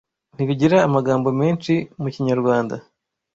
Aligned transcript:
ntibigira 0.35 0.77
amagambo 0.87 1.27
menshi 1.41 1.73
mu 2.01 2.07
Kinyarwanda 2.13 2.75